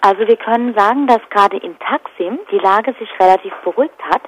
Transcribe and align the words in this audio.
Also 0.00 0.26
wir 0.26 0.36
können 0.36 0.74
sagen, 0.74 1.06
dass 1.06 1.20
gerade 1.30 1.56
in 1.58 1.76
Taksim 1.78 2.38
die 2.50 2.58
Lage 2.58 2.94
sich 2.98 3.08
relativ 3.20 3.52
beruhigt 3.64 4.00
hat. 4.10 4.22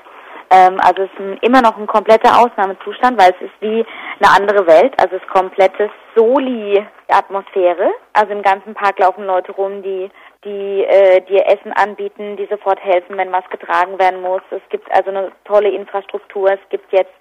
Ähm, 0.52 0.80
also 0.80 1.02
es 1.02 1.10
ist 1.12 1.20
ein, 1.20 1.38
immer 1.42 1.62
noch 1.62 1.76
ein 1.78 1.86
kompletter 1.86 2.40
Ausnahmezustand, 2.40 3.20
weil 3.20 3.30
es 3.30 3.46
ist 3.46 3.54
wie 3.60 3.86
eine 4.18 4.34
andere 4.36 4.66
Welt. 4.66 4.92
Also 5.00 5.16
es 5.16 5.22
ist 5.22 5.28
komplette 5.30 5.90
Soli-Atmosphäre. 6.16 7.90
Also 8.12 8.32
im 8.32 8.42
ganzen 8.42 8.74
Park 8.74 8.98
laufen 8.98 9.24
Leute 9.24 9.52
rum, 9.52 9.82
die 9.82 10.10
die 10.44 10.84
äh, 10.84 11.20
dir 11.20 11.46
Essen 11.46 11.72
anbieten, 11.74 12.36
die 12.36 12.46
sofort 12.46 12.82
helfen, 12.82 13.16
wenn 13.18 13.30
was 13.30 13.44
getragen 13.50 13.98
werden 13.98 14.22
muss. 14.22 14.40
Es 14.50 14.62
gibt 14.70 14.90
also 14.90 15.10
eine 15.10 15.32
tolle 15.44 15.68
Infrastruktur. 15.68 16.48
Es 16.50 16.68
gibt 16.70 16.90
jetzt 16.92 17.12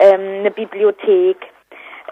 ähm, 0.00 0.40
eine 0.40 0.50
Bibliothek. 0.50 1.38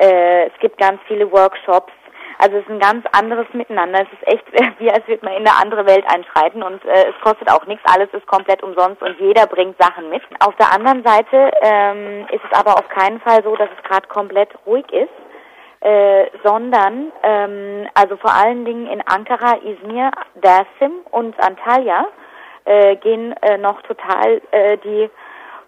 Äh, 0.01 0.47
es 0.47 0.59
gibt 0.61 0.79
ganz 0.79 1.01
viele 1.07 1.31
Workshops. 1.31 1.93
Also 2.39 2.57
es 2.57 2.65
ist 2.65 2.71
ein 2.71 2.81
ganz 2.81 3.05
anderes 3.13 3.47
Miteinander. 3.53 4.03
Es 4.03 4.13
ist 4.13 4.27
echt 4.27 4.79
wie, 4.79 4.91
als 4.91 5.07
würde 5.07 5.25
man 5.25 5.35
in 5.35 5.47
eine 5.47 5.57
andere 5.61 5.87
Welt 5.87 6.05
einschreiten 6.09 6.63
und 6.63 6.85
äh, 6.85 7.09
es 7.09 7.21
kostet 7.23 7.51
auch 7.51 7.67
nichts. 7.67 7.85
Alles 7.93 8.09
ist 8.13 8.27
komplett 8.27 8.63
umsonst 8.63 9.03
und 9.03 9.19
jeder 9.21 9.47
bringt 9.47 9.77
Sachen 9.81 10.11
mit. 10.11 10.23
Auf 10.41 10.55
der 10.57 10.73
anderen 10.73 11.03
Seite 11.05 11.51
ähm, 11.63 12.27
ist 12.31 12.43
es 12.51 12.59
aber 12.59 12.79
auf 12.79 12.89
keinen 12.89 13.21
Fall 13.21 13.43
so, 13.43 13.57
dass 13.57 13.69
es 13.77 13.83
gerade 13.89 14.07
komplett 14.09 14.51
ruhig 14.67 14.91
ist. 14.93 15.11
Äh, 15.81 16.31
sondern 16.43 17.13
ähm, 17.23 17.87
also 17.95 18.17
vor 18.17 18.33
allen 18.33 18.65
Dingen 18.65 18.87
in 18.87 19.03
Ankara, 19.07 19.59
Izmir, 19.59 20.11
Dersim 20.35 20.93
und 21.11 21.39
Antalya 21.39 22.07
äh, 22.65 22.97
gehen 22.97 23.35
äh, 23.43 23.59
noch 23.59 23.81
total 23.83 24.41
äh, 24.51 24.79
die 24.79 25.11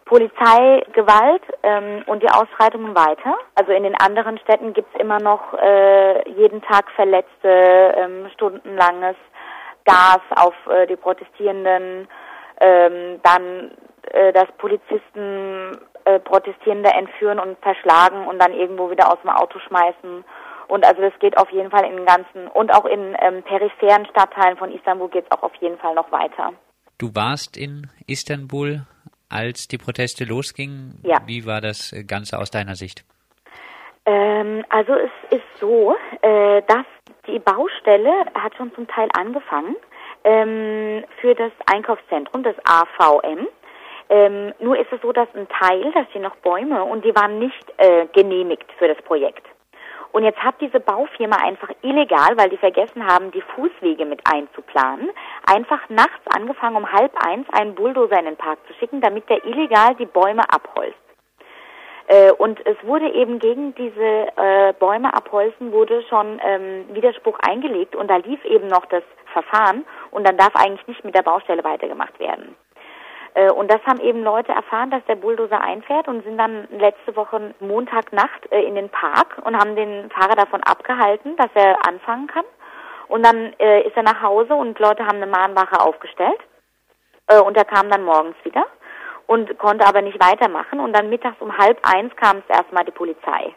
Polizeigewalt 0.08 1.42
ähm, 1.62 2.02
und 2.06 2.22
die 2.22 2.30
Ausschreitungen 2.30 2.94
weiter. 2.96 3.36
Also 3.54 3.72
in 3.72 3.82
den 3.82 3.94
anderen 3.94 4.38
Städten 4.38 4.72
gibt's 4.72 4.98
immer 4.98 5.20
noch 5.20 5.52
äh, 5.54 6.28
jeden 6.30 6.62
Tag 6.62 6.90
Verletzte, 6.96 7.48
ähm, 7.96 8.28
stundenlanges 8.34 9.16
Gas 9.84 10.20
auf 10.34 10.54
äh, 10.70 10.86
die 10.86 10.96
Protestierenden, 10.96 12.08
ähm, 12.60 13.20
dann 13.22 13.70
äh, 14.12 14.32
dass 14.32 14.48
Polizisten 14.56 15.78
äh, 16.04 16.18
Protestierende 16.20 16.90
entführen 16.90 17.38
und 17.38 17.58
verschlagen 17.58 18.26
und 18.26 18.38
dann 18.38 18.54
irgendwo 18.54 18.90
wieder 18.90 19.12
aus 19.12 19.20
dem 19.22 19.30
Auto 19.30 19.58
schmeißen. 19.58 20.24
Und 20.68 20.86
also 20.86 21.02
das 21.02 21.12
geht 21.20 21.36
auf 21.36 21.50
jeden 21.50 21.70
Fall 21.70 21.84
in 21.84 21.96
den 21.96 22.06
ganzen 22.06 22.48
und 22.48 22.74
auch 22.74 22.86
in 22.86 23.14
ähm, 23.20 23.42
peripheren 23.42 24.06
Stadtteilen 24.06 24.56
von 24.56 24.72
Istanbul 24.72 25.08
geht 25.10 25.26
es 25.26 25.32
auch 25.32 25.42
auf 25.42 25.54
jeden 25.56 25.78
Fall 25.78 25.94
noch 25.94 26.10
weiter. 26.12 26.52
Du 26.98 27.14
warst 27.14 27.56
in 27.56 27.90
Istanbul 28.06 28.80
als 29.28 29.68
die 29.68 29.78
Proteste 29.78 30.24
losgingen. 30.24 31.00
Ja. 31.02 31.18
Wie 31.26 31.46
war 31.46 31.60
das 31.60 31.94
Ganze 32.06 32.38
aus 32.38 32.50
deiner 32.50 32.74
Sicht? 32.74 33.04
Ähm, 34.06 34.64
also 34.70 34.94
es 34.94 35.36
ist 35.36 35.60
so, 35.60 35.94
äh, 36.22 36.62
dass 36.66 36.86
die 37.26 37.38
Baustelle 37.38 38.12
hat 38.34 38.54
schon 38.56 38.74
zum 38.74 38.88
Teil 38.88 39.08
angefangen 39.12 39.76
ähm, 40.24 41.04
für 41.20 41.34
das 41.34 41.52
Einkaufszentrum, 41.66 42.42
das 42.42 42.56
AVM. 42.64 43.46
Ähm, 44.10 44.54
nur 44.60 44.78
ist 44.78 44.90
es 44.90 45.00
so, 45.02 45.12
dass 45.12 45.28
ein 45.34 45.46
Teil, 45.48 45.92
da 45.92 46.06
stehen 46.06 46.22
noch 46.22 46.36
Bäume 46.36 46.82
und 46.82 47.04
die 47.04 47.14
waren 47.14 47.38
nicht 47.38 47.74
äh, 47.76 48.06
genehmigt 48.14 48.64
für 48.78 48.88
das 48.88 48.96
Projekt. 49.02 49.46
Und 50.12 50.24
jetzt 50.24 50.42
hat 50.42 50.54
diese 50.60 50.80
Baufirma 50.80 51.36
einfach 51.36 51.70
illegal, 51.82 52.36
weil 52.36 52.48
die 52.48 52.56
vergessen 52.56 53.06
haben, 53.06 53.30
die 53.30 53.42
Fußwege 53.42 54.04
mit 54.04 54.20
einzuplanen, 54.32 55.10
einfach 55.46 55.88
nachts 55.88 56.26
angefangen, 56.34 56.76
um 56.76 56.90
halb 56.90 57.12
eins 57.24 57.46
einen 57.50 57.74
Bulldozer 57.74 58.18
in 58.18 58.24
den 58.24 58.36
Park 58.36 58.58
zu 58.66 58.74
schicken, 58.74 59.00
damit 59.00 59.28
der 59.28 59.44
illegal 59.44 59.94
die 59.96 60.06
Bäume 60.06 60.42
abholzt. 60.50 60.96
Äh, 62.08 62.32
und 62.32 62.64
es 62.66 62.76
wurde 62.82 63.08
eben 63.10 63.38
gegen 63.38 63.74
diese 63.74 64.28
äh, 64.36 64.72
Bäume 64.78 65.12
abholzen, 65.12 65.72
wurde 65.72 66.02
schon 66.08 66.40
ähm, 66.42 66.86
Widerspruch 66.92 67.38
eingelegt 67.40 67.94
und 67.94 68.08
da 68.08 68.16
lief 68.16 68.42
eben 68.46 68.66
noch 68.66 68.86
das 68.86 69.02
Verfahren 69.32 69.84
und 70.10 70.26
dann 70.26 70.38
darf 70.38 70.56
eigentlich 70.56 70.86
nicht 70.86 71.04
mit 71.04 71.14
der 71.14 71.22
Baustelle 71.22 71.62
weitergemacht 71.64 72.18
werden. 72.18 72.56
Äh, 73.38 73.50
und 73.52 73.70
das 73.70 73.80
haben 73.86 74.00
eben 74.00 74.24
Leute 74.24 74.52
erfahren, 74.52 74.90
dass 74.90 75.04
der 75.06 75.14
Bulldozer 75.14 75.60
einfährt 75.60 76.08
und 76.08 76.24
sind 76.24 76.38
dann 76.38 76.66
letzte 76.72 77.14
Woche 77.14 77.54
Montagnacht 77.60 78.50
äh, 78.50 78.62
in 78.62 78.74
den 78.74 78.88
Park 78.88 79.40
und 79.44 79.56
haben 79.56 79.76
den 79.76 80.10
Fahrer 80.10 80.34
davon 80.34 80.62
abgehalten, 80.64 81.36
dass 81.36 81.50
er 81.54 81.86
anfangen 81.86 82.26
kann. 82.26 82.44
Und 83.06 83.24
dann 83.24 83.52
äh, 83.58 83.82
ist 83.82 83.96
er 83.96 84.02
nach 84.02 84.20
Hause 84.22 84.54
und 84.54 84.78
Leute 84.78 85.06
haben 85.06 85.22
eine 85.22 85.26
Mahnwache 85.26 85.80
aufgestellt. 85.80 86.40
Und 87.44 87.58
er 87.58 87.66
kam 87.66 87.90
dann 87.90 88.04
morgens 88.04 88.36
wieder 88.42 88.64
und 89.26 89.58
konnte 89.58 89.86
aber 89.86 90.00
nicht 90.00 90.18
weitermachen. 90.18 90.80
Und 90.80 90.94
dann 90.94 91.10
mittags 91.10 91.38
um 91.40 91.58
halb 91.58 91.78
eins 91.82 92.16
kam 92.16 92.38
es 92.38 92.56
erstmal 92.56 92.86
die 92.86 92.90
Polizei. 92.90 93.54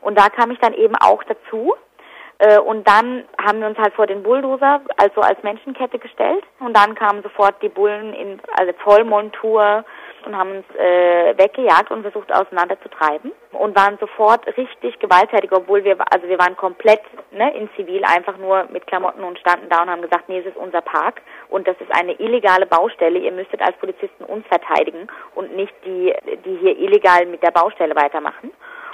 Und 0.00 0.18
da 0.18 0.30
kam 0.30 0.50
ich 0.50 0.58
dann 0.60 0.72
eben 0.72 0.96
auch 0.96 1.22
dazu. 1.24 1.74
Äh, 2.42 2.58
und 2.58 2.88
dann 2.88 3.24
haben 3.40 3.60
wir 3.60 3.68
uns 3.68 3.78
halt 3.78 3.94
vor 3.94 4.08
den 4.08 4.24
Bulldozer 4.24 4.80
also 4.96 5.20
als 5.20 5.40
Menschenkette 5.44 6.00
gestellt 6.00 6.42
und 6.58 6.76
dann 6.76 6.96
kamen 6.96 7.22
sofort 7.22 7.54
die 7.62 7.68
Bullen 7.68 8.12
in 8.14 8.40
also 8.58 8.72
Vollmontur 8.82 9.84
und 10.26 10.36
haben 10.36 10.56
uns 10.56 10.66
äh, 10.76 11.38
weggejagt 11.38 11.92
und 11.92 12.02
versucht 12.02 12.34
auseinanderzutreiben 12.34 13.30
und 13.52 13.76
waren 13.76 13.96
sofort 13.98 14.44
richtig 14.56 14.98
gewalttätig, 14.98 15.52
obwohl 15.52 15.84
wir 15.84 15.96
also 16.12 16.26
wir 16.26 16.38
waren 16.40 16.56
komplett 16.56 17.02
ne, 17.30 17.56
in 17.56 17.70
Zivil 17.76 18.04
einfach 18.04 18.36
nur 18.38 18.64
mit 18.72 18.88
Klamotten 18.88 19.22
und 19.22 19.38
standen 19.38 19.68
da 19.68 19.82
und 19.82 19.90
haben 19.90 20.02
gesagt, 20.02 20.28
nee, 20.28 20.40
es 20.40 20.46
ist 20.46 20.56
unser 20.56 20.80
Park 20.80 21.22
und 21.48 21.68
das 21.68 21.76
ist 21.78 21.94
eine 21.94 22.14
illegale 22.14 22.66
Baustelle. 22.66 23.20
Ihr 23.20 23.32
müsstet 23.32 23.62
als 23.62 23.76
Polizisten 23.76 24.24
uns 24.24 24.44
verteidigen 24.48 25.06
und 25.36 25.54
nicht 25.54 25.74
die 25.84 26.12
die 26.44 26.56
hier 26.56 26.76
illegal 26.76 27.24
mit 27.26 27.40
der 27.44 27.52
Baustelle 27.52 27.94
weitermachen. 27.94 28.50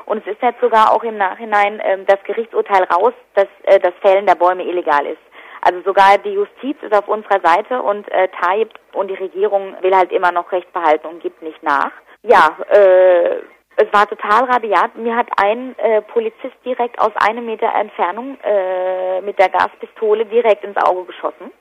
Und 0.09 0.27
es 0.27 0.33
ist 0.33 0.43
jetzt 0.43 0.61
sogar 0.63 0.91
auch 0.95 1.05
im 1.05 1.19
Nachhinein 1.19 1.83
ähm, 1.85 2.07
das 2.07 2.17
Gerichtsurteil 2.25 2.85
raus, 2.85 3.13
dass 3.35 3.47
äh, 3.65 3.79
das 3.79 3.93
Fällen 4.01 4.25
der 4.25 4.37
Bäume 4.37 4.65
illegal 4.65 5.05
ist. 5.05 5.21
Also 5.61 5.83
sogar 5.83 6.17
die 6.17 6.33
Justiz 6.33 6.79
ist 6.81 6.95
auf 6.95 7.09
unserer 7.09 7.41
Seite 7.41 7.83
und 7.83 8.11
äh, 8.11 8.29
Tayyip 8.41 8.71
und 8.95 9.09
die 9.09 9.17
Regierung 9.17 9.77
will 9.83 9.95
halt 9.95 10.11
immer 10.11 10.33
noch 10.33 10.51
Recht 10.51 10.73
behalten 10.73 11.07
und 11.09 11.23
gibt 11.23 11.43
nicht 11.43 11.63
nach. 11.63 11.91
Ja, 12.23 12.57
äh, 12.71 13.37
es 13.77 13.93
war 13.93 14.09
total 14.09 14.45
rabiat. 14.45 14.97
Mir 14.97 15.15
hat 15.15 15.29
ein 15.37 15.79
äh, 15.79 16.01
Polizist 16.01 16.57
direkt 16.65 16.99
aus 16.99 17.13
einem 17.17 17.45
Meter 17.45 17.71
Entfernung 17.75 18.39
äh, 18.43 19.21
mit 19.21 19.39
der 19.39 19.51
Gaspistole 19.51 20.25
direkt 20.25 20.65
ins 20.65 20.79
Auge 20.79 21.05
geschossen. 21.05 21.53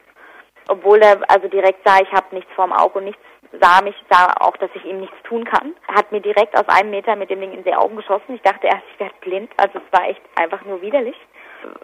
Obwohl 0.69 1.00
er 1.00 1.19
also 1.28 1.50
direkt 1.50 1.86
sah, 1.86 2.00
ich 2.02 2.12
habe 2.13 2.34
nichts 2.34 2.52
vorm 2.56 2.72
Auge 2.72 3.00
und 3.00 3.06
nichts 3.06 3.22
sah 3.62 3.81
mich, 3.81 3.96
sah 4.09 4.34
auch, 4.40 4.56
dass 4.58 4.69
ich 4.75 4.85
ihm 4.85 5.00
nichts 5.00 5.18
tun 5.24 5.46
kann. 5.46 5.75
Hat 5.88 6.12
mir 6.12 6.22
direkt 6.22 6.58
aus 6.58 6.68
einem 6.68 6.90
Meter 6.90 7.16
mit 7.16 7.30
dem 7.30 7.41
Ding 7.41 7.53
in 7.53 7.63
die 7.63 7.74
Augen 7.74 7.96
geschossen. 7.96 8.35
Ich 8.35 8.41
dachte 8.41 8.68
erst, 8.68 8.84
ich 8.94 9.00
werde 9.00 9.16
blind. 9.22 9.52
Also 9.58 9.80
es 9.80 10.00
war 10.00 10.08
echt 10.08 10.22
einfach 10.35 10.63
nur 10.66 10.81
widerlich. 10.81 11.16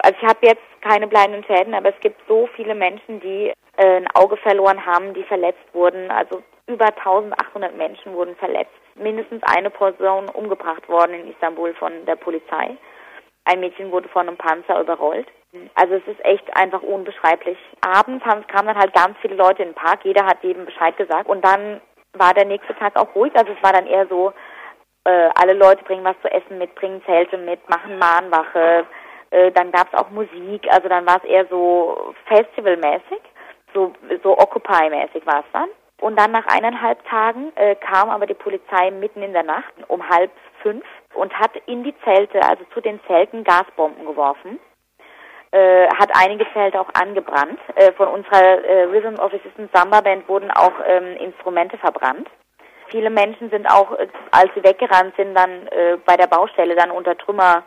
Also 0.04 0.18
ich 0.22 0.28
habe 0.28 0.40
jetzt 0.46 0.64
keine 0.82 1.08
bleibenden 1.08 1.44
Schäden, 1.46 1.74
aber 1.74 1.90
es 1.90 2.00
gibt 2.02 2.22
so 2.28 2.48
viele 2.56 2.76
Menschen, 2.76 3.20
die 3.20 3.54
äh, 3.78 3.98
ein 3.98 4.08
Auge 4.16 4.38
verloren 4.38 4.86
haben, 4.86 5.14
die 5.14 5.24
verletzt 5.24 5.64
wurden. 5.74 6.12
Also 6.12 6.44
über 6.68 6.86
1800 6.86 7.76
Menschen 7.76 8.14
wurden 8.14 8.36
verletzt. 8.36 8.72
Mindestens 8.96 9.42
eine 9.44 9.70
Person 9.70 10.30
umgebracht 10.30 10.88
worden 10.88 11.14
in 11.14 11.32
Istanbul 11.32 11.74
von 11.76 12.06
der 12.06 12.16
Polizei. 12.16 12.78
Ein 13.46 13.60
Mädchen 13.60 13.92
wurde 13.92 14.08
von 14.10 14.28
einem 14.28 14.38
Panzer 14.38 14.80
überrollt. 14.80 15.28
Also 15.76 15.96
es 15.96 16.08
ist 16.08 16.24
echt 16.26 16.56
einfach 16.56 16.82
unbeschreiblich. 16.82 17.58
Abends 17.82 18.24
kamen 18.24 18.68
dann 18.68 18.78
halt 18.78 18.94
ganz 18.94 19.18
viele 19.22 19.36
Leute 19.36 19.64
in 19.64 19.70
den 19.70 19.76
Park, 19.76 20.00
jeder 20.04 20.26
hat 20.26 20.44
jedem 20.44 20.66
Bescheid 20.66 20.98
gesagt 20.98 21.28
und 21.28 21.44
dann 21.44 21.82
war 22.14 22.34
der 22.34 22.46
nächste 22.46 22.76
Tag 22.76 22.96
auch 22.96 23.14
ruhig. 23.16 23.34
Also 23.36 23.52
es 23.52 23.64
war 23.64 23.74
dann 23.74 23.88
eher 23.88 24.08
so, 24.08 24.34
äh, 25.06 25.30
alle 25.36 25.54
Leute 25.54 25.84
bringen 25.84 26.04
was 26.04 26.20
zu 26.22 26.32
essen 26.32 26.58
mit, 26.58 26.74
bringen 26.76 27.04
Zelte 27.06 27.38
mit, 27.38 27.68
machen 27.70 27.98
Mahnwache. 27.98 28.86
Äh, 29.32 29.52
dann 29.52 29.72
gab 29.72 29.92
es 29.92 30.00
auch 30.00 30.10
Musik, 30.12 30.68
also 30.72 30.88
dann 30.88 31.06
war 31.06 31.18
es 31.18 31.24
eher 31.24 31.46
so 31.48 32.14
festivalmäßig, 32.26 33.22
so, 33.74 33.94
so 34.22 34.38
Occupy-mäßig 34.38 35.26
war 35.26 35.40
es 35.40 35.52
dann. 35.52 35.70
Und 36.00 36.20
dann 36.20 36.32
nach 36.32 36.46
eineinhalb 36.48 37.04
Tagen 37.08 37.52
äh, 37.56 37.76
kam 37.76 38.10
aber 38.10 38.26
die 38.26 38.34
Polizei 38.34 38.92
mitten 38.92 39.24
in 39.24 39.34
der 39.34 39.44
Nacht 39.44 39.74
um 39.88 40.08
halb 40.08 40.32
fünf 40.62 40.84
und 41.14 41.34
hat 41.38 41.52
in 41.66 41.84
die 41.84 41.96
Zelte, 42.04 42.42
also 42.44 42.64
zu 42.74 42.82
den 42.82 43.00
Zelten, 43.08 43.44
Gasbomben 43.44 44.06
geworfen. 44.06 44.60
Äh, 45.54 45.88
hat 46.00 46.10
einige 46.16 46.52
Zelte 46.52 46.82
auch 46.82 46.90
angebrannt. 47.00 47.60
Äh, 47.76 47.92
von 47.92 48.08
unserer 48.08 48.66
äh, 48.66 48.86
Rhythm 48.86 49.20
of 49.20 49.32
Resistance 49.32 49.70
Samba 49.72 50.02
Band 50.02 50.28
wurden 50.28 50.50
auch 50.50 50.74
ähm, 50.88 51.16
Instrumente 51.18 51.78
verbrannt. 51.78 52.28
Viele 52.88 53.12
Menschen 53.12 53.52
sind 53.52 53.70
auch, 53.70 53.92
äh, 54.00 54.08
als 54.32 54.50
sie 54.56 54.64
weggerannt 54.64 55.14
sind, 55.16 55.36
dann 55.36 55.68
äh, 55.68 55.98
bei 56.08 56.18
der 56.18 56.26
Baustelle 56.26 56.76
dann 56.76 56.90
unter 56.90 57.16
Trümmer 57.16 57.62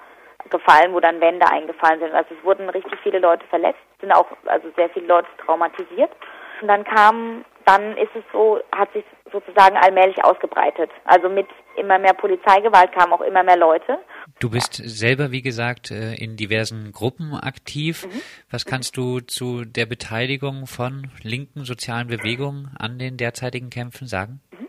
gefallen, 0.51 0.95
wo 0.95 0.99
dann 0.99 1.21
Wände 1.21 1.47
eingefallen 1.47 2.01
sind. 2.01 2.13
Also 2.13 2.35
es 2.37 2.45
wurden 2.45 2.69
richtig 2.71 2.99
viele 3.05 3.21
Leute 3.21 3.47
verletzt, 3.47 3.79
sind 4.01 4.11
auch 4.11 4.27
also 4.47 4.67
sehr 4.75 4.89
viele 4.91 5.07
Leute 5.07 5.29
traumatisiert. 5.45 6.11
Und 6.61 6.67
dann 6.67 6.83
kam, 6.83 7.45
dann 7.67 7.97
ist 7.97 8.17
es 8.17 8.25
so, 8.33 8.59
hat 8.75 8.93
sich 8.95 9.05
sozusagen 9.33 9.77
allmählich 9.77 10.23
ausgebreitet. 10.25 10.91
Also 11.05 11.29
mit 11.29 11.47
immer 11.77 11.99
mehr 11.99 12.15
Polizeigewalt 12.15 12.93
kamen 12.93 13.13
auch 13.13 13.21
immer 13.21 13.43
mehr 13.43 13.57
Leute. 13.57 13.99
Du 14.41 14.51
bist 14.51 14.75
selber, 14.75 15.31
wie 15.31 15.43
gesagt, 15.43 15.91
äh, 15.91 16.15
in 16.15 16.37
diversen 16.37 16.93
Gruppen 16.93 17.35
aktiv. 17.35 18.07
Mhm. 18.07 18.23
Was 18.51 18.65
kannst 18.65 18.97
du 18.97 19.21
zu 19.21 19.65
der 19.65 19.87
Beteiligung 19.87 20.67
von 20.67 21.11
linken 21.23 21.65
sozialen 21.65 22.09
Bewegungen 22.09 22.71
an 22.79 22.99
den 22.99 23.17
derzeitigen 23.17 23.71
Kämpfen 23.71 24.07
sagen? 24.07 24.41
Mhm. 24.53 24.69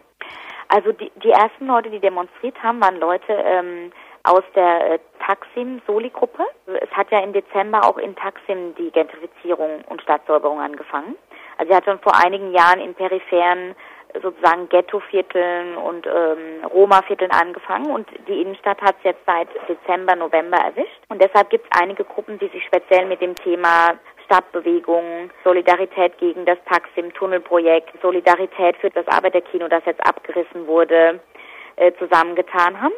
Also 0.69 0.91
die, 0.91 1.11
die 1.23 1.31
ersten 1.31 1.67
Leute, 1.67 1.89
die 1.89 1.99
demonstriert 1.99 2.61
haben, 2.61 2.81
waren 2.81 2.99
Leute 2.99 3.31
ähm, 3.31 3.91
aus 4.23 4.43
der 4.55 4.91
äh, 4.91 4.99
Taksim-Soli-Gruppe. 5.25 6.43
Es 6.81 6.91
hat 6.91 7.09
ja 7.11 7.19
im 7.19 7.31
Dezember 7.31 7.85
auch 7.85 7.97
in 7.97 8.15
Taksim 8.15 8.75
die 8.75 8.91
Gentrifizierung 8.91 9.81
und 9.87 10.01
Stadtsäuberung 10.01 10.59
angefangen. 10.59 11.15
Also 11.57 11.71
sie 11.71 11.75
hat 11.75 11.85
schon 11.85 11.99
vor 11.99 12.15
einigen 12.15 12.53
Jahren 12.53 12.79
in 12.79 12.93
peripheren 12.93 13.75
sozusagen 14.21 14.69
Ghettovierteln 14.69 15.77
und 15.77 16.07
ähm, 16.07 16.65
Roma-Vierteln 16.65 17.31
angefangen 17.31 17.91
und 17.91 18.07
die 18.27 18.41
Innenstadt 18.41 18.81
hat 18.81 18.95
es 18.99 19.03
jetzt 19.03 19.25
seit 19.25 19.47
Dezember, 19.67 20.15
November 20.15 20.57
erwischt. 20.57 20.99
Und 21.09 21.21
deshalb 21.21 21.49
gibt 21.49 21.65
es 21.69 21.81
einige 21.81 22.03
Gruppen, 22.03 22.39
die 22.39 22.47
sich 22.47 22.63
speziell 22.65 23.05
mit 23.05 23.21
dem 23.21 23.35
Thema 23.35 23.95
Stadtbewegung, 24.25 25.29
Solidarität 25.43 26.17
gegen 26.17 26.45
das 26.45 26.57
Taksim-Tunnelprojekt, 26.65 27.93
Solidarität 28.01 28.77
für 28.77 28.89
das 28.89 29.07
Arbeiterkino, 29.07 29.67
das 29.67 29.85
jetzt 29.85 30.05
abgerissen 30.05 30.67
wurde, 30.67 31.19
äh, 31.77 31.91
zusammengetan 31.97 32.81
haben. 32.81 32.93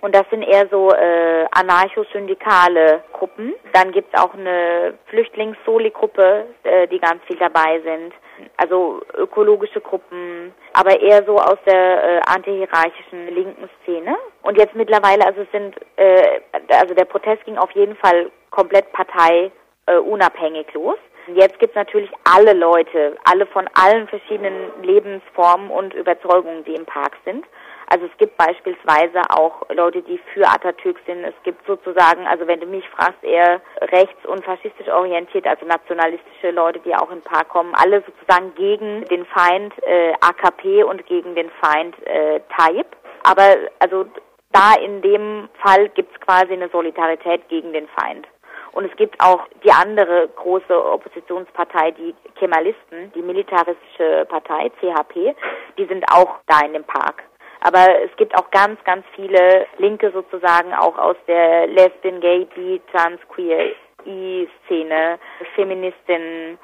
Und 0.00 0.14
das 0.14 0.24
sind 0.30 0.42
eher 0.42 0.66
so 0.68 0.92
äh, 0.92 1.44
anarcho-syndikale 1.52 3.04
Gruppen. 3.12 3.54
Dann 3.74 3.92
gibt's 3.92 4.18
auch 4.18 4.32
eine 4.32 4.94
Flüchtlings-Soli-Gruppe, 5.06 6.46
äh, 6.62 6.88
die 6.88 6.98
ganz 6.98 7.22
viel 7.24 7.36
dabei 7.36 7.80
sind. 7.80 8.14
Also 8.56 9.00
ökologische 9.16 9.80
Gruppen, 9.80 10.54
aber 10.72 11.00
eher 11.00 11.24
so 11.24 11.36
aus 11.36 11.58
der 11.66 12.04
äh, 12.04 12.20
antihierarchischen 12.26 13.34
linken 13.34 13.68
Szene. 13.82 14.16
Und 14.42 14.58
jetzt 14.58 14.74
mittlerweile, 14.74 15.26
also 15.26 15.42
es 15.42 15.50
sind, 15.52 15.76
äh, 15.96 16.40
also 16.68 16.94
der 16.94 17.04
Protest 17.04 17.44
ging 17.44 17.58
auf 17.58 17.70
jeden 17.72 17.96
Fall 17.96 18.30
komplett 18.50 18.92
parteiunabhängig 18.92 20.66
äh, 20.68 20.74
los. 20.74 20.98
Jetzt 21.34 21.58
gibt's 21.58 21.76
natürlich 21.76 22.10
alle 22.24 22.54
Leute, 22.54 23.16
alle 23.24 23.46
von 23.46 23.68
allen 23.74 24.08
verschiedenen 24.08 24.70
Lebensformen 24.82 25.70
und 25.70 25.94
Überzeugungen, 25.94 26.64
die 26.64 26.74
im 26.74 26.86
Park 26.86 27.16
sind. 27.24 27.44
Also 27.92 28.06
es 28.06 28.16
gibt 28.18 28.36
beispielsweise 28.36 29.20
auch 29.30 29.68
Leute, 29.68 30.00
die 30.02 30.18
für 30.32 30.46
Atatürk 30.46 30.96
sind. 31.06 31.24
Es 31.24 31.34
gibt 31.42 31.66
sozusagen, 31.66 32.24
also 32.24 32.46
wenn 32.46 32.60
du 32.60 32.66
mich 32.66 32.88
fragst, 32.90 33.22
eher 33.24 33.60
rechts- 33.80 34.24
und 34.26 34.44
faschistisch 34.44 34.88
orientiert, 34.88 35.44
also 35.44 35.66
nationalistische 35.66 36.52
Leute, 36.52 36.78
die 36.78 36.94
auch 36.94 37.10
in 37.10 37.20
Park 37.22 37.48
kommen, 37.48 37.74
alle 37.74 38.02
sozusagen 38.02 38.54
gegen 38.54 39.04
den 39.06 39.26
Feind 39.26 39.74
äh, 39.82 40.12
AKP 40.20 40.84
und 40.84 41.04
gegen 41.06 41.34
den 41.34 41.50
Feind 41.60 41.96
äh, 42.06 42.40
Tayyip. 42.56 42.86
Aber 43.24 43.56
also 43.80 44.06
da 44.52 44.74
in 44.74 45.02
dem 45.02 45.48
Fall 45.60 45.88
gibt's 45.88 46.18
quasi 46.20 46.52
eine 46.52 46.68
Solidarität 46.68 47.48
gegen 47.48 47.72
den 47.72 47.88
Feind. 47.88 48.28
Und 48.70 48.84
es 48.84 48.96
gibt 48.96 49.20
auch 49.20 49.48
die 49.64 49.72
andere 49.72 50.28
große 50.36 50.84
Oppositionspartei, 50.92 51.90
die 51.90 52.14
Kemalisten, 52.36 53.12
die 53.16 53.22
militaristische 53.22 54.26
Partei, 54.28 54.70
CHP, 54.80 55.34
die 55.76 55.86
sind 55.86 56.04
auch 56.12 56.36
da 56.46 56.60
in 56.64 56.74
dem 56.74 56.84
Park. 56.84 57.24
Aber 57.60 58.02
es 58.04 58.10
gibt 58.16 58.34
auch 58.36 58.50
ganz, 58.50 58.82
ganz 58.84 59.04
viele 59.14 59.66
Linke 59.78 60.10
sozusagen 60.12 60.72
auch 60.72 60.96
aus 60.96 61.16
der 61.28 61.66
Lesbian, 61.66 62.20
Gay, 62.20 62.46
Bi, 62.54 62.80
Trans, 62.90 63.20
Queer, 63.28 63.72
E-Szene, 64.04 65.18
Feministinnen. 65.54 66.58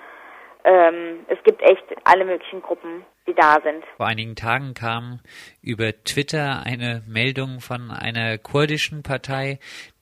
Ähm, 0.64 1.26
es 1.28 1.38
gibt 1.44 1.62
echt 1.62 1.84
alle 2.04 2.24
möglichen 2.24 2.62
Gruppen, 2.62 3.04
die 3.26 3.34
da 3.34 3.58
sind. 3.62 3.84
Vor 3.96 4.06
einigen 4.06 4.34
Tagen 4.34 4.74
kam 4.74 5.20
über 5.62 5.92
Twitter 6.04 6.62
eine 6.64 7.02
Meldung 7.06 7.60
von 7.60 7.90
einer 7.90 8.38
kurdischen 8.38 9.02
Partei, 9.02 9.58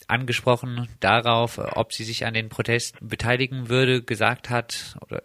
angesprochen 0.08 0.88
darauf, 1.00 1.58
ob 1.58 1.92
sie 1.92 2.04
sich 2.04 2.26
an 2.26 2.34
den 2.34 2.48
Protesten 2.48 3.08
beteiligen 3.08 3.68
würde, 3.68 4.02
gesagt 4.02 4.50
hat 4.50 4.96
oder 5.00 5.22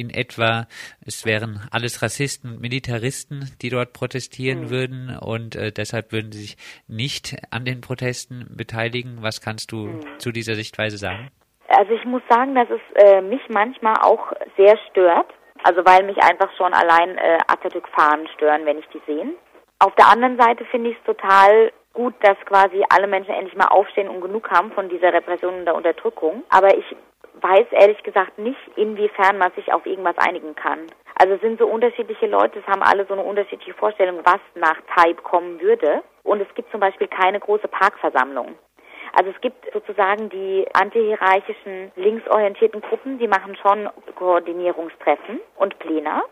in 0.00 0.10
etwa, 0.10 0.66
es 1.06 1.24
wären 1.26 1.60
alles 1.70 2.02
Rassisten 2.02 2.52
und 2.52 2.60
Militaristen, 2.60 3.50
die 3.62 3.68
dort 3.68 3.92
protestieren 3.92 4.62
mhm. 4.62 4.70
würden 4.70 5.18
und 5.20 5.56
äh, 5.56 5.72
deshalb 5.72 6.12
würden 6.12 6.32
sie 6.32 6.40
sich 6.40 6.56
nicht 6.88 7.36
an 7.50 7.64
den 7.64 7.80
Protesten 7.80 8.46
beteiligen. 8.56 9.18
Was 9.20 9.40
kannst 9.40 9.72
du 9.72 9.86
mhm. 9.86 10.18
zu 10.18 10.32
dieser 10.32 10.54
Sichtweise 10.54 10.96
sagen? 10.96 11.30
Also 11.68 11.92
ich 11.92 12.04
muss 12.04 12.22
sagen, 12.28 12.54
dass 12.54 12.68
es 12.68 12.80
äh, 13.04 13.20
mich 13.20 13.42
manchmal 13.48 13.94
auch 14.02 14.32
sehr 14.56 14.76
stört. 14.90 15.26
Also 15.62 15.84
weil 15.84 16.04
mich 16.04 16.16
einfach 16.22 16.50
schon 16.56 16.72
allein 16.72 17.18
äh, 17.18 17.38
Atatürk-Fahnen 17.46 18.26
stören, 18.34 18.64
wenn 18.64 18.78
ich 18.78 18.86
die 18.88 19.02
sehe. 19.06 19.26
Auf 19.78 19.94
der 19.96 20.08
anderen 20.08 20.38
Seite 20.38 20.64
finde 20.66 20.90
ich 20.90 20.96
es 20.96 21.04
total 21.04 21.70
gut, 21.92 22.14
dass 22.22 22.36
quasi 22.46 22.84
alle 22.88 23.06
Menschen 23.06 23.34
endlich 23.34 23.56
mal 23.56 23.68
aufstehen 23.68 24.08
und 24.08 24.20
genug 24.20 24.50
haben 24.50 24.72
von 24.72 24.88
dieser 24.88 25.12
Repression 25.12 25.54
und 25.54 25.64
der 25.64 25.74
Unterdrückung. 25.74 26.44
Aber 26.48 26.76
ich 26.76 26.84
weiß 27.40 27.66
ehrlich 27.72 28.02
gesagt 28.02 28.38
nicht, 28.38 28.60
inwiefern 28.76 29.38
man 29.38 29.52
sich 29.52 29.72
auf 29.72 29.86
irgendwas 29.86 30.16
einigen 30.18 30.54
kann. 30.54 30.86
Also 31.16 31.34
es 31.34 31.40
sind 31.40 31.58
so 31.58 31.66
unterschiedliche 31.66 32.26
Leute, 32.26 32.60
es 32.60 32.66
haben 32.66 32.82
alle 32.82 33.04
so 33.06 33.12
eine 33.12 33.22
unterschiedliche 33.22 33.74
Vorstellung, 33.74 34.20
was 34.24 34.40
nach 34.54 34.76
Type 34.96 35.22
kommen 35.22 35.60
würde. 35.60 36.02
Und 36.22 36.40
es 36.40 36.54
gibt 36.54 36.70
zum 36.70 36.80
Beispiel 36.80 37.08
keine 37.08 37.40
große 37.40 37.68
Parkversammlung. 37.68 38.56
Also 39.12 39.30
es 39.30 39.40
gibt 39.40 39.70
sozusagen 39.72 40.28
die 40.28 40.66
antihierarchischen, 40.72 41.90
linksorientierten 41.96 42.80
Gruppen, 42.80 43.18
die 43.18 43.26
machen 43.26 43.56
schon 43.56 43.88
Koordinierungstreffen 44.14 45.40
und 45.56 45.78
Pläne. 45.78 46.22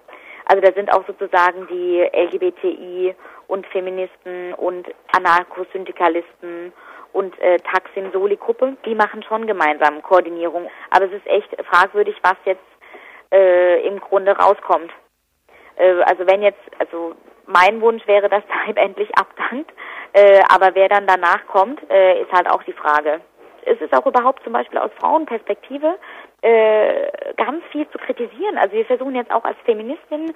Also 0.46 0.62
da 0.62 0.72
sind 0.72 0.90
auch 0.93 1.06
sozusagen 1.06 1.66
die 1.66 2.00
LGBTI 2.00 3.14
und 3.49 3.66
Feministen 3.66 4.55
und 4.55 4.87
Anarchosyndikalisten 5.14 6.72
und 7.12 7.38
äh, 7.40 7.58
Taksim 7.58 8.12
Soli 8.12 8.37
Gruppe, 8.37 8.76
die 8.84 8.94
machen 8.94 9.22
schon 9.22 9.46
gemeinsam 9.46 10.02
Koordinierung. 10.02 10.69
Aber 10.90 11.06
es 11.06 11.12
ist 11.12 11.26
echt 11.26 11.49
fragwürdig, 11.70 12.16
was 12.22 12.37
jetzt 12.44 12.60
äh, 13.32 13.87
im 13.87 14.00
Grunde 14.00 14.32
rauskommt. 14.32 14.93
Äh, 15.76 16.02
also 16.02 16.26
wenn 16.26 16.43
jetzt, 16.43 16.60
also 16.78 17.14
mein 17.46 17.81
Wunsch 17.81 18.06
wäre, 18.06 18.28
dass 18.28 18.43
Taib 18.64 18.76
endlich 18.78 19.10
abdankt, 19.16 19.72
äh, 20.12 20.40
aber 20.49 20.75
wer 20.75 20.88
dann 20.88 21.06
danach 21.06 21.46
kommt, 21.46 21.81
äh, 21.90 22.22
ist 22.22 22.32
halt 22.32 22.50
auch 22.50 22.62
die 22.62 22.72
Frage. 22.72 23.20
Es 23.64 23.81
ist 23.81 23.93
auch 23.93 24.06
überhaupt 24.06 24.43
zum 24.44 24.52
Beispiel 24.52 24.78
aus 24.78 24.90
Frauenperspektive 24.99 25.99
äh, 26.40 27.10
ganz 27.37 27.62
viel 27.70 27.88
zu 27.90 27.99
kritisieren. 27.99 28.56
Also 28.56 28.75
wir 28.75 28.87
versuchen 28.87 29.14
jetzt 29.14 29.31
auch 29.31 29.44
als 29.44 29.58
Feministin 29.64 30.32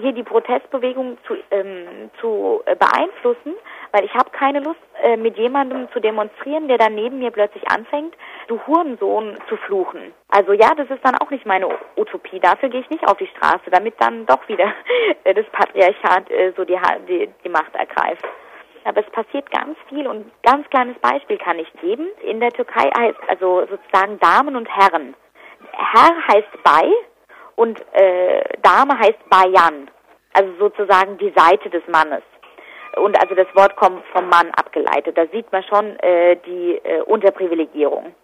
hier 0.00 0.12
die 0.12 0.22
Protestbewegung 0.22 1.18
zu, 1.26 1.34
ähm, 1.50 2.10
zu 2.20 2.62
äh, 2.66 2.74
beeinflussen, 2.76 3.54
weil 3.92 4.04
ich 4.04 4.14
habe 4.14 4.30
keine 4.30 4.60
Lust, 4.60 4.80
äh, 5.02 5.16
mit 5.16 5.36
jemandem 5.36 5.88
zu 5.92 6.00
demonstrieren, 6.00 6.68
der 6.68 6.78
dann 6.78 6.94
neben 6.94 7.18
mir 7.18 7.30
plötzlich 7.30 7.68
anfängt, 7.70 8.14
du 8.48 8.60
Hurensohn 8.66 9.38
zu 9.48 9.56
fluchen. 9.56 10.12
Also 10.28 10.52
ja, 10.52 10.74
das 10.76 10.90
ist 10.90 11.04
dann 11.04 11.16
auch 11.16 11.30
nicht 11.30 11.46
meine 11.46 11.68
Utopie. 11.96 12.40
Dafür 12.40 12.68
gehe 12.68 12.80
ich 12.80 12.90
nicht 12.90 13.06
auf 13.06 13.16
die 13.16 13.28
Straße, 13.28 13.70
damit 13.70 13.94
dann 13.98 14.26
doch 14.26 14.46
wieder 14.48 14.72
äh, 15.24 15.34
das 15.34 15.46
Patriarchat 15.46 16.30
äh, 16.30 16.52
so 16.56 16.64
die, 16.64 16.78
die, 17.08 17.28
die 17.44 17.48
Macht 17.48 17.74
ergreift. 17.74 18.24
Aber 18.84 19.00
es 19.00 19.10
passiert 19.10 19.50
ganz 19.50 19.76
viel 19.88 20.06
und 20.06 20.30
ganz 20.42 20.68
kleines 20.70 20.98
Beispiel 20.98 21.36
kann 21.38 21.58
ich 21.58 21.70
geben. 21.74 22.08
In 22.22 22.40
der 22.40 22.50
Türkei 22.50 22.90
heißt 22.96 23.18
also 23.28 23.66
sozusagen 23.66 24.18
Damen 24.18 24.56
und 24.56 24.68
Herren. 24.68 25.14
Herr 25.72 26.28
heißt 26.28 26.62
bei 26.62 26.90
und 27.56 27.80
äh, 27.92 28.42
Dame 28.62 28.98
heißt 28.98 29.28
Bayan, 29.28 29.90
also 30.32 30.50
sozusagen 30.58 31.18
die 31.18 31.32
Seite 31.36 31.70
des 31.70 31.82
Mannes. 31.88 32.22
Und 32.96 33.20
also 33.20 33.34
das 33.34 33.46
Wort 33.54 33.76
kommt 33.76 34.04
vom 34.12 34.28
Mann 34.28 34.50
abgeleitet. 34.56 35.16
Da 35.16 35.26
sieht 35.32 35.50
man 35.52 35.62
schon 35.64 35.98
äh, 36.00 36.36
die 36.46 36.80
äh, 36.82 37.02
Unterprivilegierung. 37.02 38.14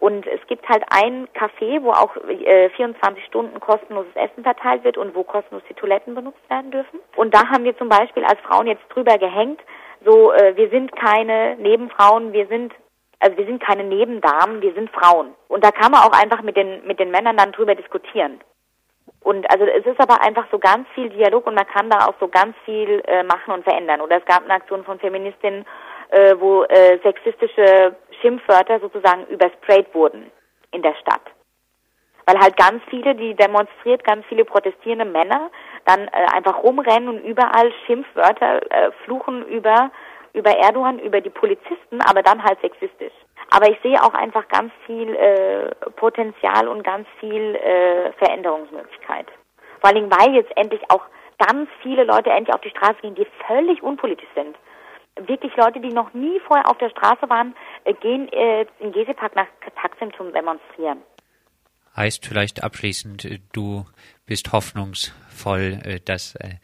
Und 0.00 0.26
es 0.28 0.40
gibt 0.46 0.68
halt 0.68 0.84
ein 0.90 1.28
Café, 1.34 1.82
wo 1.82 1.90
auch 1.90 2.16
äh, 2.28 2.70
24 2.70 3.24
Stunden 3.24 3.58
kostenloses 3.58 4.14
Essen 4.14 4.44
verteilt 4.44 4.84
wird 4.84 4.96
und 4.96 5.14
wo 5.14 5.24
kostenlos 5.24 5.62
die 5.68 5.74
Toiletten 5.74 6.14
benutzt 6.14 6.48
werden 6.48 6.70
dürfen. 6.70 7.00
Und 7.16 7.34
da 7.34 7.48
haben 7.48 7.64
wir 7.64 7.76
zum 7.76 7.88
Beispiel 7.88 8.24
als 8.24 8.38
Frauen 8.40 8.68
jetzt 8.68 8.84
drüber 8.90 9.18
gehängt, 9.18 9.60
so 10.04 10.32
äh, 10.32 10.56
wir 10.56 10.70
sind 10.70 10.94
keine 10.94 11.56
Nebenfrauen, 11.56 12.32
wir 12.32 12.46
sind 12.46 12.72
also 13.20 13.36
wir 13.36 13.46
sind 13.46 13.60
keine 13.60 13.82
Nebendamen, 13.82 14.62
wir 14.62 14.72
sind 14.74 14.90
Frauen. 14.90 15.34
Und 15.48 15.64
da 15.64 15.72
kann 15.72 15.90
man 15.90 16.02
auch 16.02 16.12
einfach 16.12 16.42
mit 16.42 16.56
den 16.56 16.86
mit 16.86 17.00
den 17.00 17.10
Männern 17.10 17.36
dann 17.36 17.50
drüber 17.50 17.74
diskutieren. 17.74 18.40
Und 19.28 19.44
also 19.50 19.66
es 19.66 19.84
ist 19.84 20.00
aber 20.00 20.22
einfach 20.22 20.46
so 20.50 20.58
ganz 20.58 20.88
viel 20.94 21.10
Dialog 21.10 21.46
und 21.46 21.54
man 21.54 21.66
kann 21.66 21.90
da 21.90 22.06
auch 22.06 22.14
so 22.18 22.28
ganz 22.28 22.56
viel 22.64 23.02
äh, 23.06 23.22
machen 23.24 23.52
und 23.52 23.62
verändern. 23.62 24.00
Oder 24.00 24.16
es 24.16 24.24
gab 24.24 24.42
eine 24.42 24.54
Aktion 24.54 24.84
von 24.84 24.98
Feministinnen, 24.98 25.66
äh, 26.08 26.34
wo 26.38 26.62
äh, 26.62 26.98
sexistische 27.02 27.94
Schimpfwörter 28.22 28.80
sozusagen 28.80 29.26
übersprayt 29.26 29.94
wurden 29.94 30.30
in 30.70 30.80
der 30.80 30.94
Stadt. 30.94 31.20
Weil 32.24 32.40
halt 32.40 32.56
ganz 32.56 32.82
viele, 32.88 33.14
die 33.14 33.34
demonstriert, 33.34 34.02
ganz 34.02 34.24
viele 34.30 34.46
protestierende 34.46 35.04
Männer 35.04 35.50
dann 35.84 36.08
äh, 36.08 36.26
einfach 36.34 36.62
rumrennen 36.62 37.10
und 37.10 37.20
überall 37.22 37.70
Schimpfwörter 37.84 38.62
äh, 38.70 38.92
fluchen 39.04 39.46
über 39.48 39.90
über 40.32 40.56
Erdogan, 40.56 40.98
über 41.00 41.20
die 41.20 41.30
Polizisten, 41.30 42.00
aber 42.00 42.22
dann 42.22 42.42
halt 42.42 42.60
sexistisch. 42.60 43.12
Aber 43.50 43.70
ich 43.70 43.78
sehe 43.82 44.02
auch 44.02 44.14
einfach 44.14 44.46
ganz 44.48 44.72
viel 44.86 45.14
äh, 45.14 45.70
Potenzial 45.96 46.68
und 46.68 46.82
ganz 46.82 47.08
viel 47.18 47.54
äh, 47.54 48.12
Veränderungsmöglichkeit. 48.12 49.26
Vor 49.80 49.90
allem, 49.90 50.10
weil 50.10 50.34
jetzt 50.34 50.54
endlich 50.56 50.82
auch 50.90 51.02
ganz 51.38 51.68
viele 51.82 52.04
Leute 52.04 52.30
endlich 52.30 52.54
auf 52.54 52.60
die 52.60 52.70
Straße 52.70 53.00
gehen, 53.00 53.14
die 53.14 53.26
völlig 53.46 53.82
unpolitisch 53.82 54.28
sind. 54.34 54.56
Wirklich 55.26 55.54
Leute, 55.56 55.80
die 55.80 55.88
noch 55.88 56.12
nie 56.14 56.40
vorher 56.46 56.68
auf 56.68 56.78
der 56.78 56.90
Straße 56.90 57.28
waren, 57.28 57.54
äh, 57.84 57.94
gehen 57.94 58.28
äh, 58.32 58.66
in 58.80 58.92
Gesepark 58.92 59.34
nach 59.34 59.46
Taksim 59.80 60.12
zum 60.16 60.32
Demonstrieren. 60.32 61.02
Heißt 61.96 62.26
vielleicht 62.26 62.62
abschließend, 62.62 63.24
äh, 63.24 63.38
du 63.52 63.84
bist 64.26 64.52
hoffnungsvoll, 64.52 65.80
äh, 65.84 66.00
dass 66.04 66.36
äh, 66.36 66.56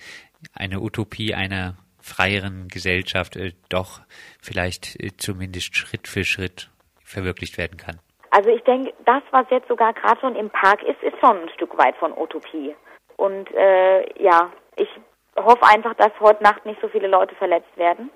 eine 0.55 0.81
Utopie 0.81 1.35
einer 1.35 1.76
freieren 2.00 2.69
Gesellschaft 2.69 3.35
äh, 3.37 3.55
doch 3.71 4.00
vielleicht 4.41 5.00
äh, 5.03 5.17
zumindest 5.17 5.75
Schritt 5.75 6.07
für 6.07 6.25
Schritt 6.25 6.71
verwirklicht 7.14 7.56
werden 7.56 7.78
kann. 7.78 7.99
Also 8.30 8.50
ich 8.50 8.62
denke, 8.64 8.92
das, 9.04 9.23
was 9.30 9.47
jetzt 9.50 9.68
sogar 9.68 9.92
gerade 9.92 10.21
schon 10.21 10.37
im 10.37 10.50
Park 10.50 10.83
ist, 10.83 11.02
ist 11.02 11.18
schon 11.21 11.40
ein 11.40 11.49
Stück 11.50 11.78
weit 11.78 11.97
von 11.97 12.12
Utopie. 12.12 12.75
Und 13.16 13.50
äh, 13.54 14.23
ja, 14.23 14.50
ich 14.76 14.88
hoffe 15.37 15.64
einfach, 15.66 15.94
dass 15.94 16.11
heute 16.21 16.42
Nacht 16.42 16.66
nicht 16.66 16.80
so 16.80 16.88
viele 16.88 17.06
Leute 17.06 17.35
verletzt 17.37 17.76
werden. 17.76 18.11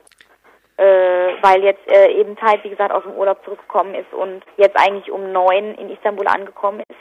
Äh, 0.76 1.34
weil 1.42 1.64
jetzt 1.64 1.84
äh, 1.90 2.12
eben 2.12 2.36
Zeit, 2.38 2.62
wie 2.62 2.70
gesagt, 2.70 2.92
aus 2.92 3.02
dem 3.02 3.14
Urlaub 3.14 3.42
zurückgekommen 3.44 3.96
ist 3.96 4.12
und 4.12 4.44
jetzt 4.56 4.76
eigentlich 4.76 5.10
um 5.10 5.32
neun 5.32 5.74
in 5.74 5.90
Istanbul 5.90 6.28
angekommen 6.28 6.80
ist. 6.88 6.96